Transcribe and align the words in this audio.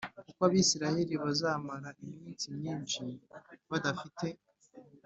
Kuko 0.25 0.41
Abisirayeli 0.47 1.13
bazamara 1.23 1.89
iminsi 2.03 2.45
myinshi 2.57 3.03
badafite 3.69 4.27